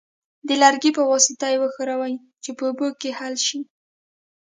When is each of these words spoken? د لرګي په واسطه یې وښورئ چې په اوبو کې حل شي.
د 0.47 0.49
لرګي 0.61 0.91
په 0.97 1.03
واسطه 1.09 1.45
یې 1.51 1.57
وښورئ 1.61 2.13
چې 2.43 2.51
په 2.57 2.63
اوبو 2.69 2.87
کې 2.99 3.09
حل 3.19 3.35
شي. 3.47 3.59